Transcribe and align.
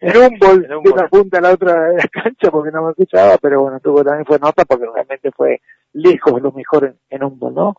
en 0.00 0.16
un 0.16 0.38
bol, 0.38 0.62
de 0.68 0.76
una 0.76 1.08
punta 1.08 1.38
a 1.38 1.40
la 1.40 1.52
otra 1.52 1.88
de 1.88 1.96
la 1.96 2.08
cancha 2.08 2.50
porque 2.50 2.70
no 2.70 2.84
me 2.84 2.90
escuchaba, 2.90 3.38
pero 3.38 3.62
bueno, 3.62 3.80
tuvo 3.80 4.04
también 4.04 4.26
fue 4.26 4.38
nota 4.38 4.64
porque 4.64 4.86
realmente 4.92 5.30
fue 5.32 5.60
lejos 5.92 6.40
lo 6.40 6.52
mejor 6.52 6.94
en, 7.08 7.24
un 7.24 7.38
bol, 7.38 7.54
¿no? 7.54 7.76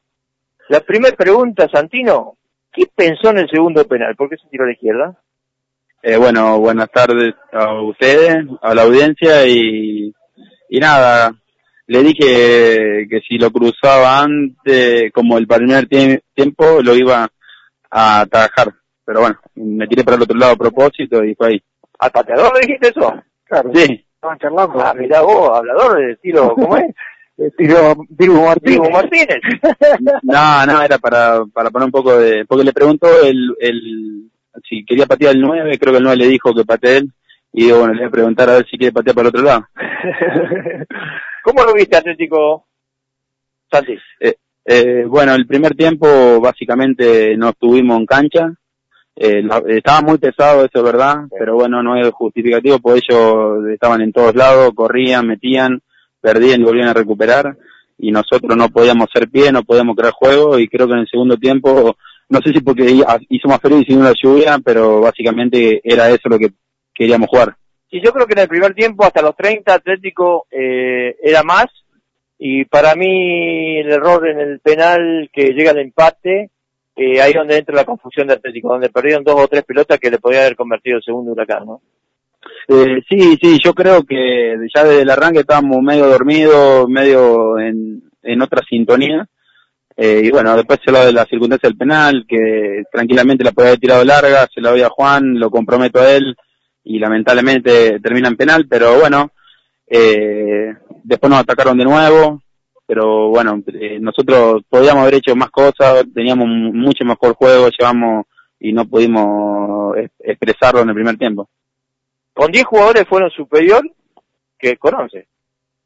La 0.70 0.80
primera 0.82 1.16
pregunta, 1.16 1.68
Santino, 1.72 2.38
¿qué 2.72 2.86
pensó 2.94 3.30
en 3.30 3.40
el 3.40 3.50
segundo 3.50 3.86
penal? 3.86 4.16
¿Por 4.16 4.30
qué 4.30 4.38
se 4.38 4.48
tiró 4.50 4.64
a 4.64 4.68
la 4.68 4.74
izquierda? 4.74 5.18
Eh, 6.04 6.18
bueno, 6.18 6.60
buenas 6.60 6.90
tardes 6.90 7.36
a 7.52 7.82
ustedes, 7.82 8.46
a 8.62 8.74
la 8.74 8.84
audiencia 8.84 9.46
y, 9.46 10.14
y 10.70 10.80
nada, 10.80 11.34
le 11.88 12.04
dije 12.04 13.08
que 13.10 13.20
si 13.28 13.38
lo 13.38 13.52
cruzaba 13.52 14.22
antes, 14.22 15.12
como 15.12 15.38
el 15.38 15.46
primer 15.46 15.88
tiempo, 15.88 16.82
lo 16.82 16.96
iba 16.96 17.30
a 17.90 18.26
trabajar. 18.32 18.74
Pero 19.04 19.20
bueno, 19.20 19.40
me 19.56 19.88
tiré 19.88 20.04
para 20.06 20.16
el 20.16 20.24
otro 20.24 20.38
lado 20.38 20.54
a 20.54 20.58
propósito 20.58 21.22
y 21.24 21.36
fue 21.36 21.48
ahí. 21.48 21.64
¿Al 22.02 22.12
pateador 22.12 22.54
le 22.56 22.62
dijiste 22.62 22.90
eso? 22.90 23.14
Claro. 23.46 23.72
Sí. 23.76 24.06
Estaban 24.16 24.40
charlando. 24.40 24.82
Ah, 24.82 24.94
mirá 24.96 25.22
vos, 25.22 25.56
hablador 25.56 25.98
de 25.98 26.12
estilo, 26.14 26.56
¿cómo 26.56 26.76
es? 26.78 26.96
estilo 27.38 27.96
Diego 28.10 28.44
Martínez. 28.44 28.92
Martínez. 28.92 29.40
no, 30.24 30.66
no, 30.66 30.82
era 30.82 30.98
para, 30.98 31.46
para 31.46 31.70
poner 31.70 31.86
un 31.86 31.92
poco 31.92 32.18
de... 32.18 32.46
Porque 32.46 32.64
le 32.64 32.74
preguntó 32.74 33.08
el, 33.24 33.56
el, 33.60 34.32
si 34.68 34.84
quería 34.84 35.06
patear 35.06 35.36
el 35.36 35.42
9, 35.42 35.78
creo 35.78 35.94
que 35.94 35.98
el 36.00 36.04
9 36.04 36.18
le 36.18 36.28
dijo 36.28 36.56
que 36.56 36.66
patee 36.66 36.98
él. 36.98 37.12
Y 37.54 37.66
digo, 37.66 37.80
bueno, 37.80 37.94
le 37.94 38.00
voy 38.00 38.08
a 38.08 38.12
preguntar 38.12 38.50
a 38.50 38.54
ver 38.54 38.66
si 38.68 38.78
quiere 38.78 38.94
patear 38.94 39.16
para 39.16 39.30
el 39.30 39.36
otro 39.36 39.44
lado. 39.44 39.68
¿Cómo 41.44 41.64
lo 41.64 41.74
viste, 41.74 41.98
Atlético 41.98 42.66
Santi? 43.70 43.96
Eh, 44.20 44.36
eh, 44.66 45.06
bueno, 45.08 45.36
el 45.36 45.46
primer 45.46 45.76
tiempo 45.76 46.40
básicamente 46.40 47.38
no 47.38 47.50
estuvimos 47.50 48.00
en 48.00 48.06
cancha. 48.08 48.54
Eh, 49.16 49.44
estaba 49.68 50.02
muy 50.02 50.18
pesado, 50.18 50.66
eso 50.66 50.80
es 50.80 50.84
verdad, 50.84 51.26
pero 51.38 51.56
bueno, 51.56 51.84
no 51.84 51.96
es 51.96 52.10
justificativo, 52.12 52.80
porque 52.80 53.02
ellos 53.08 53.68
estaban 53.74 54.02
en 54.02 54.12
todos 54.14 54.36
lados, 54.36 54.72
corrían, 54.74 55.28
metían, 55.28 55.82
perdían 56.20 56.62
y 56.62 56.64
volvían 56.64 56.90
a 56.90 56.94
recuperar. 56.94 57.58
Y 57.98 58.12
nosotros 58.12 58.58
no 58.58 58.70
podíamos 58.70 59.10
ser 59.14 59.30
pie, 59.30 59.52
no 59.52 59.64
podíamos 59.64 59.96
crear 59.96 60.14
juego 60.14 60.58
y 60.58 60.68
creo 60.68 60.88
que 60.88 60.94
en 60.94 61.00
el 61.00 61.08
segundo 61.08 61.38
tiempo, 61.38 61.96
no 62.30 62.40
sé 62.44 62.52
si 62.52 62.62
porque 62.62 63.04
hizo 63.30 63.48
más 63.48 63.60
frío 63.60 63.80
y 63.80 63.86
sin 63.86 64.04
la 64.04 64.14
lluvia, 64.20 64.58
pero 64.64 65.02
básicamente 65.02 65.82
era 65.84 66.10
eso 66.10 66.28
lo 66.28 66.40
que 66.40 66.52
queríamos 66.96 67.30
jugar. 67.30 67.56
Y 67.92 68.04
yo 68.04 68.14
creo 68.14 68.26
que 68.26 68.34
en 68.34 68.40
el 68.40 68.48
primer 68.48 68.74
tiempo, 68.74 69.04
hasta 69.04 69.22
los 69.22 69.36
30, 69.36 69.74
Atlético 69.74 70.48
eh, 70.50 71.18
era 71.22 71.44
más. 71.44 71.66
Y 72.40 72.66
para 72.66 72.96
mí, 72.96 73.78
el 73.78 73.92
error 73.92 74.28
en 74.28 74.40
el 74.40 74.60
penal 74.62 75.30
que 75.32 75.50
llega 75.50 75.72
al 75.72 75.80
empate, 75.80 76.50
eh, 76.96 77.22
ahí 77.22 77.34
donde 77.34 77.58
entra 77.58 77.76
la 77.76 77.86
confusión 77.86 78.28
de 78.28 78.34
Atlético, 78.34 78.70
donde 78.70 78.90
perdieron 78.90 79.24
dos 79.24 79.36
o 79.40 79.48
tres 79.48 79.64
pelotas 79.64 80.00
que 80.00 80.12
le 80.12 80.20
podía 80.20 80.42
haber 80.42 80.56
convertido 80.56 80.98
el 80.98 81.04
segundo 81.04 81.32
huracán, 81.32 81.66
¿no? 81.66 81.82
Eh, 82.68 83.02
sí, 83.10 83.38
sí, 83.42 83.60
yo 83.64 83.74
creo 83.74 84.04
que 84.04 84.56
ya 84.74 84.84
desde 84.84 85.02
el 85.02 85.10
arranque 85.10 85.42
estábamos 85.42 85.82
medio 85.82 86.08
dormidos, 86.08 86.88
medio 86.90 87.60
en, 87.60 88.42
otra 88.42 88.62
sintonía. 88.68 89.28
Eh, 89.96 90.22
y 90.24 90.32
bueno, 90.32 90.56
después 90.56 90.80
se 90.84 90.92
lo 90.92 91.06
de 91.06 91.12
la 91.12 91.26
circunstancia 91.26 91.70
del 91.70 91.78
penal, 91.78 92.26
que 92.28 92.84
tranquilamente 92.92 93.44
la 93.44 93.52
podía 93.52 93.70
haber 93.70 93.80
tirado 93.80 94.06
larga, 94.06 94.48
se 94.54 94.62
la 94.62 94.72
doy 94.72 94.82
a 94.82 94.90
Juan, 94.90 95.38
lo 95.38 95.52
comprometo 95.52 96.00
a 96.00 96.12
él, 96.12 96.36
y 96.84 96.98
lamentablemente 96.98 98.00
termina 98.00 98.30
en 98.30 98.38
penal, 98.38 98.68
pero 98.70 99.00
bueno, 99.00 99.32
eh, 99.88 100.74
después 101.04 101.30
nos 101.30 101.40
atacaron 101.40 101.78
de 101.78 101.84
nuevo, 101.84 102.42
pero 102.92 103.30
bueno, 103.30 103.64
eh, 103.68 104.02
nosotros 104.02 104.64
podíamos 104.68 105.04
haber 105.04 105.14
hecho 105.14 105.34
más 105.34 105.50
cosas, 105.50 106.04
teníamos 106.14 106.46
mucho 106.46 107.06
mejor 107.06 107.36
juego, 107.36 107.70
llevamos 107.70 108.26
y 108.60 108.74
no 108.74 108.86
pudimos 108.86 109.96
expresarlo 110.20 110.82
en 110.82 110.90
el 110.90 110.96
primer 110.96 111.16
tiempo. 111.18 111.48
¿Con 112.34 112.52
10 112.52 112.66
jugadores 112.66 113.08
fueron 113.08 113.30
superior 113.32 113.90
que 114.60 114.76
con 114.76 114.94
11? 114.94 115.26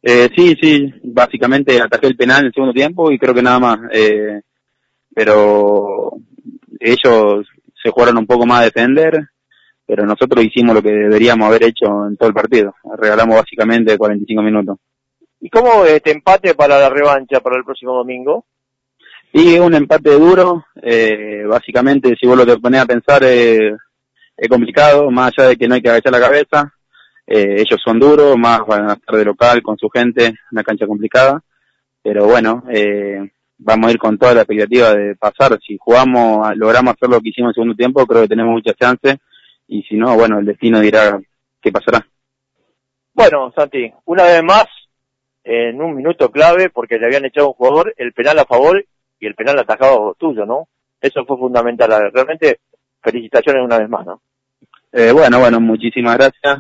Eh, 0.02 0.30
sí, 0.36 0.56
sí, 0.60 0.92
básicamente 1.04 1.80
ataqué 1.80 2.08
el 2.08 2.18
penal 2.18 2.40
en 2.40 2.46
el 2.48 2.54
segundo 2.54 2.74
tiempo 2.74 3.12
y 3.12 3.20
creo 3.20 3.36
que 3.36 3.44
nada 3.44 3.60
más. 3.60 3.80
Eh, 3.94 4.42
pero 5.14 6.14
ellos 6.80 7.46
se 7.84 7.92
jugaron 7.92 8.18
un 8.18 8.26
poco 8.26 8.48
más 8.48 8.62
a 8.62 8.66
defender 8.66 9.30
pero 9.86 10.08
nosotros 10.08 10.44
hicimos 10.44 10.74
lo 10.74 10.82
que 10.82 10.90
deberíamos 10.90 11.48
haber 11.48 11.66
hecho 11.66 12.08
en 12.08 12.18
todo 12.18 12.30
el 12.30 12.34
partido. 12.34 12.74
Regalamos 12.98 13.36
básicamente 13.36 13.96
45 13.96 14.42
minutos. 14.42 14.80
¿Y 15.46 15.50
cómo 15.52 15.86
este 15.86 16.10
empate 16.10 16.56
para 16.56 16.80
la 16.80 16.90
revancha 16.90 17.40
para 17.40 17.56
el 17.56 17.64
próximo 17.64 17.94
domingo? 17.94 18.48
Y 19.32 19.60
un 19.60 19.76
empate 19.76 20.18
duro, 20.18 20.66
eh, 20.82 21.44
básicamente 21.48 22.16
si 22.20 22.26
vos 22.26 22.36
lo 22.36 22.48
te 22.48 22.58
pones 22.58 22.82
a 22.82 22.88
pensar 22.88 23.24
eh, 23.24 23.76
es 24.36 24.50
complicado, 24.50 25.12
más 25.12 25.38
allá 25.38 25.50
de 25.50 25.56
que 25.56 25.68
no 25.68 25.76
hay 25.76 25.84
que 25.84 25.90
agachar 25.90 26.14
la 26.14 26.20
cabeza, 26.20 26.74
eh, 27.28 27.58
ellos 27.60 27.80
son 27.86 28.00
duros, 28.00 28.36
más 28.36 28.66
van 28.66 28.90
a 28.90 28.94
estar 28.94 29.16
de 29.18 29.24
local 29.24 29.62
con 29.62 29.78
su 29.78 29.88
gente, 29.88 30.34
una 30.52 30.64
cancha 30.64 30.88
complicada, 30.88 31.40
pero 32.02 32.26
bueno, 32.26 32.64
eh, 32.72 33.20
vamos 33.60 33.90
a 33.90 33.92
ir 33.92 34.00
con 34.00 34.18
toda 34.18 34.34
la 34.34 34.42
expectativa 34.42 34.96
de 34.96 35.16
pasar, 35.16 35.60
si 35.62 35.78
jugamos, 35.80 36.58
logramos 36.58 36.96
hacer 36.96 37.08
lo 37.08 37.22
que 37.22 37.30
hicimos 37.30 37.50
en 37.50 37.50
el 37.50 37.54
segundo 37.54 37.76
tiempo, 37.76 38.08
creo 38.08 38.24
que 38.24 38.30
tenemos 38.30 38.52
muchas 38.52 38.78
chances 38.78 39.18
y 39.68 39.84
si 39.84 39.96
no, 39.96 40.16
bueno, 40.16 40.40
el 40.40 40.46
destino 40.48 40.80
dirá 40.80 41.20
qué 41.62 41.72
pasará. 41.72 42.04
Bueno, 43.14 43.54
Santi, 43.56 43.94
una 44.06 44.24
vez 44.24 44.44
más, 44.44 44.66
en 45.46 45.80
un 45.80 45.96
minuto 45.96 46.32
clave, 46.32 46.70
porque 46.70 46.98
le 46.98 47.06
habían 47.06 47.26
echado 47.26 47.50
un 47.50 47.54
jugador, 47.54 47.94
el 47.98 48.14
penal 48.14 48.40
a 48.40 48.46
favor 48.46 48.84
y 49.20 49.28
el 49.28 49.36
penal 49.36 49.60
atajado 49.60 50.16
tuyo, 50.20 50.46
¿no? 50.46 50.68
Eso 51.00 51.24
fue 51.26 51.38
fundamental. 51.38 52.12
Realmente, 52.12 52.60
felicitaciones 53.02 53.64
una 53.64 53.78
vez 53.78 53.88
más, 53.88 54.06
¿no? 54.06 54.22
Eh, 54.92 55.12
bueno, 55.12 55.40
bueno, 55.40 55.60
muchísimas 55.60 56.18
gracias. 56.18 56.60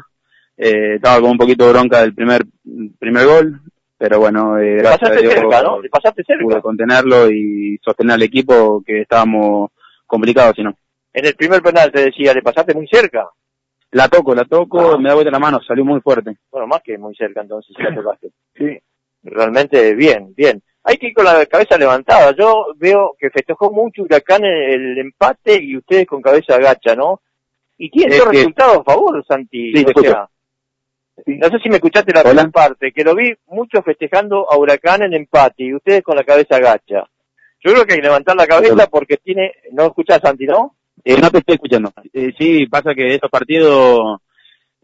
Eh, 0.55 0.95
estaba 0.95 1.19
con 1.19 1.31
un 1.31 1.37
poquito 1.37 1.65
de 1.65 1.73
bronca 1.73 2.01
del 2.01 2.13
primer 2.13 2.43
primer 2.99 3.25
gol, 3.25 3.59
pero 3.97 4.19
bueno, 4.19 4.57
eh, 4.59 4.77
gracias 4.77 5.11
a 5.11 5.15
Dios, 5.15 5.33
cerca, 5.33 5.63
¿no? 5.63 5.81
pasaste 5.91 6.23
cerca. 6.23 6.43
pude 6.43 6.61
contenerlo 6.61 7.31
y 7.31 7.77
sostener 7.83 8.13
al 8.13 8.21
equipo 8.21 8.83
que 8.85 9.01
estábamos 9.01 9.71
complicados, 10.05 10.53
si 10.55 10.63
no. 10.63 10.75
En 11.11 11.25
el 11.25 11.35
primer 11.35 11.61
penal 11.61 11.91
te 11.91 12.05
decía, 12.05 12.33
le 12.33 12.41
pasaste 12.41 12.73
muy 12.73 12.87
cerca. 12.87 13.27
La 13.91 14.09
toco, 14.09 14.35
la 14.35 14.45
toco, 14.45 14.93
ah. 14.93 14.97
me 14.97 15.09
da 15.09 15.15
vuelta 15.15 15.31
la 15.31 15.39
mano, 15.39 15.59
salió 15.65 15.85
muy 15.85 16.01
fuerte. 16.01 16.37
Bueno, 16.51 16.67
más 16.67 16.81
que 16.83 16.97
muy 16.97 17.15
cerca 17.15 17.41
entonces, 17.41 17.75
la 17.79 17.95
tocaste. 17.95 18.29
Sí. 18.55 18.79
Realmente 19.25 19.95
bien, 19.95 20.33
bien. 20.35 20.61
Hay 20.83 20.97
que 20.97 21.07
ir 21.07 21.13
con 21.15 21.25
la 21.25 21.45
cabeza 21.47 21.77
levantada. 21.77 22.35
Yo 22.37 22.67
veo 22.75 23.15
que 23.17 23.31
festejó 23.31 23.71
mucho 23.71 24.03
Huracán 24.03 24.45
el, 24.45 24.97
empate 24.99 25.59
y 25.61 25.75
ustedes 25.75 26.05
con 26.05 26.21
cabeza 26.21 26.55
agacha, 26.55 26.95
¿no? 26.95 27.21
Y 27.77 27.89
tiene 27.89 28.17
dos 28.17 28.27
resultados 28.27 28.77
a 28.77 28.83
favor, 28.83 29.25
Santi. 29.27 29.73
Sí, 31.25 31.37
no 31.39 31.47
sé 31.47 31.59
si 31.63 31.69
me 31.69 31.75
escuchaste 31.75 32.13
la 32.13 32.23
primera 32.23 32.49
parte, 32.49 32.91
que 32.91 33.03
lo 33.03 33.15
vi 33.15 33.33
mucho 33.47 33.81
festejando 33.81 34.51
a 34.51 34.57
Huracán 34.57 35.01
en 35.01 35.13
empate 35.13 35.63
y 35.63 35.73
ustedes 35.73 36.03
con 36.03 36.15
la 36.15 36.23
cabeza 36.23 36.57
agacha. 36.57 37.05
Yo 37.61 37.71
creo 37.71 37.85
que 37.85 37.93
hay 37.93 37.99
que 37.99 38.05
levantar 38.05 38.35
la 38.35 38.45
cabeza 38.45 38.87
porque 38.87 39.17
tiene, 39.17 39.53
no 39.71 39.85
escuchás 39.85 40.19
Santi, 40.21 40.45
¿no? 40.45 40.75
Eh, 41.03 41.17
no 41.19 41.31
te 41.31 41.39
estoy 41.39 41.55
escuchando. 41.55 41.91
Eh, 42.13 42.31
sí, 42.37 42.67
pasa 42.67 42.93
que 42.93 43.15
esos 43.15 43.29
partidos 43.31 44.19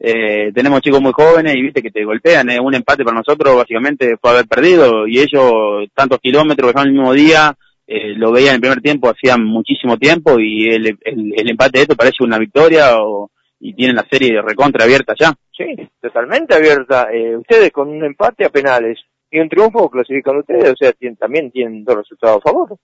eh, 0.03 0.51
tenemos 0.51 0.81
chicos 0.81 0.99
muy 0.99 1.11
jóvenes 1.11 1.53
y 1.55 1.61
viste 1.61 1.83
que 1.83 1.91
te 1.91 2.03
golpean. 2.03 2.49
Eh. 2.49 2.59
Un 2.59 2.73
empate 2.73 3.03
para 3.03 3.17
nosotros 3.17 3.55
básicamente 3.55 4.17
fue 4.19 4.31
haber 4.31 4.47
perdido 4.47 5.05
y 5.07 5.19
ellos 5.19 5.51
tantos 5.93 6.17
kilómetros 6.19 6.73
que 6.73 6.81
el 6.81 6.91
mismo 6.91 7.13
día 7.13 7.55
eh, 7.85 8.15
lo 8.15 8.31
veían 8.31 8.49
en 8.49 8.55
el 8.55 8.61
primer 8.61 8.81
tiempo 8.81 9.09
hacían 9.09 9.45
muchísimo 9.45 9.97
tiempo 9.97 10.39
y 10.39 10.65
el, 10.69 10.97
el, 11.03 11.49
empate 11.49 11.77
de 11.77 11.81
esto 11.83 11.95
parece 11.95 12.23
una 12.23 12.39
victoria 12.39 12.97
o, 12.99 13.29
y 13.59 13.75
tienen 13.75 13.95
la 13.95 14.07
serie 14.09 14.41
recontra 14.41 14.85
abierta 14.85 15.13
ya. 15.19 15.33
Sí, 15.55 15.75
totalmente 16.01 16.55
abierta. 16.55 17.09
Eh, 17.13 17.37
ustedes 17.37 17.71
con 17.71 17.89
un 17.89 18.03
empate 18.03 18.45
a 18.45 18.49
penales 18.49 18.97
y 19.29 19.39
un 19.39 19.49
triunfo 19.49 19.87
clasifican 19.87 20.37
ustedes, 20.37 20.71
o 20.71 20.75
sea, 20.75 20.93
tienen, 20.93 21.15
también 21.15 21.51
tienen 21.51 21.83
dos 21.83 21.97
resultados 21.97 22.37
a 22.37 22.49
favor. 22.49 22.75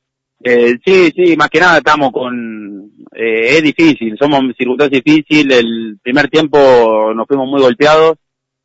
Eh, 0.44 0.78
sí, 0.86 1.12
sí, 1.16 1.36
más 1.36 1.50
que 1.50 1.60
nada 1.60 1.78
estamos 1.78 2.12
con... 2.12 2.92
Eh, 3.14 3.58
es 3.58 3.64
difícil, 3.64 4.16
somos 4.20 4.42
circunstancias 4.58 5.02
difíciles, 5.04 5.60
el 5.60 5.98
primer 6.02 6.30
tiempo 6.30 6.58
nos 7.16 7.28
fuimos 7.28 7.50
muy 7.50 7.62
golpeados, 7.62 8.18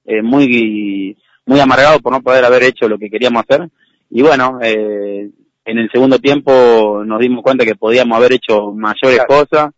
eh, 0.05 0.21
muy 0.21 1.17
muy 1.47 1.59
amargados 1.59 2.03
por 2.03 2.13
no 2.13 2.21
poder 2.21 2.45
haber 2.45 2.65
hecho 2.65 2.89
lo 2.89 2.99
que 2.99 3.09
queríamos 3.09 3.45
hacer, 3.49 3.69
y 4.11 4.21
bueno, 4.21 4.59
eh, 4.63 5.31
en 5.65 5.79
el 5.79 5.91
segundo 5.91 6.19
tiempo 6.19 7.03
nos 7.07 7.19
dimos 7.21 7.43
cuenta 7.43 7.65
que 7.65 7.77
podíamos 7.77 8.19
haber 8.19 8.35
hecho 8.35 8.73
mayores 8.73 9.25
cosas, 9.27 9.71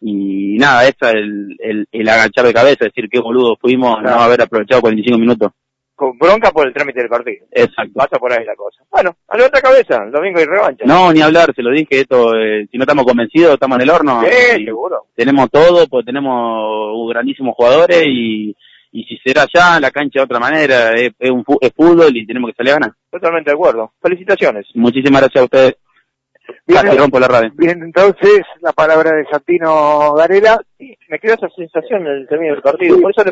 y 0.00 0.56
nada, 0.58 0.86
esa 0.86 1.10
es 1.10 1.14
el, 1.14 1.56
el, 1.58 1.86
el 1.90 2.08
agachar 2.08 2.46
de 2.46 2.54
cabeza, 2.54 2.84
decir 2.84 3.08
qué 3.10 3.18
boludo 3.18 3.56
fuimos 3.60 4.00
no 4.02 4.08
haber 4.10 4.42
aprovechado 4.42 4.82
45 4.82 5.18
minutos 5.18 5.50
con 5.94 6.18
bronca 6.18 6.50
por 6.50 6.66
el 6.66 6.74
trámite 6.74 7.00
del 7.00 7.08
partido. 7.08 7.46
Exacto. 7.50 7.92
Pasa 7.94 8.18
por 8.18 8.32
ahí 8.32 8.44
la 8.44 8.56
cosa. 8.56 8.82
Bueno, 8.90 9.16
a 9.28 9.36
la 9.36 9.46
otra 9.46 9.60
cabeza, 9.60 10.02
el 10.04 10.10
domingo 10.10 10.38
hay 10.38 10.46
revancha. 10.46 10.84
No, 10.86 11.12
ni 11.12 11.20
hablar, 11.20 11.52
se 11.54 11.62
lo 11.62 11.70
dije, 11.70 12.00
esto, 12.00 12.34
eh, 12.34 12.66
si 12.70 12.76
no 12.76 12.84
estamos 12.84 13.04
convencidos, 13.04 13.54
estamos 13.54 13.76
en 13.76 13.82
el 13.82 13.90
horno. 13.90 14.22
Sí, 14.22 14.64
seguro. 14.64 15.06
Tenemos 15.14 15.50
todo, 15.50 15.86
pues 15.86 16.04
tenemos 16.04 17.08
grandísimos 17.08 17.54
jugadores 17.54 18.04
y, 18.06 18.56
y 18.92 19.04
si 19.04 19.16
será 19.18 19.46
ya 19.52 19.80
la 19.80 19.90
cancha 19.90 20.20
de 20.20 20.24
otra 20.24 20.38
manera, 20.38 20.92
es, 20.94 21.12
un, 21.30 21.44
es 21.60 21.72
fútbol 21.74 22.16
y 22.16 22.26
tenemos 22.26 22.50
que 22.50 22.56
salir 22.56 22.72
a 22.72 22.74
ganar. 22.74 22.92
Totalmente 23.10 23.50
de 23.50 23.54
acuerdo. 23.54 23.92
Felicitaciones. 24.00 24.66
Muchísimas 24.74 25.22
gracias 25.22 25.42
a 25.42 25.44
ustedes. 25.44 25.76
Bien, 26.66 26.98
rompo 26.98 27.20
la 27.20 27.28
radio. 27.28 27.50
Bien, 27.54 27.82
entonces, 27.82 28.42
la 28.60 28.72
palabra 28.72 29.12
de 29.12 29.24
Santino 29.30 30.12
Garela. 30.14 30.60
me 31.08 31.18
quedó 31.18 31.34
esa 31.34 31.48
sensación 31.50 32.02
en 32.06 32.12
el 32.12 32.28
término 32.28 32.54
del 32.54 32.62
partido. 32.62 33.00
Por 33.00 33.12
eso 33.12 33.24
le 33.24 33.30